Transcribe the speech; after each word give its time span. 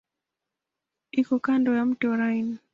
Iko 1.21 1.35
kando 1.45 1.69
ya 1.77 1.85
mto 1.89 2.09
Rhine. 2.19 2.57